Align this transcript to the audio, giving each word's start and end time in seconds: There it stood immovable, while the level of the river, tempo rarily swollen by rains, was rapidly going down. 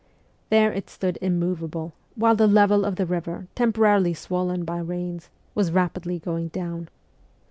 There 0.49 0.73
it 0.73 0.89
stood 0.89 1.19
immovable, 1.21 1.93
while 2.15 2.35
the 2.35 2.47
level 2.47 2.85
of 2.85 2.95
the 2.95 3.05
river, 3.05 3.45
tempo 3.53 3.81
rarily 3.81 4.15
swollen 4.15 4.65
by 4.65 4.79
rains, 4.79 5.29
was 5.53 5.71
rapidly 5.71 6.17
going 6.17 6.47
down. 6.47 6.89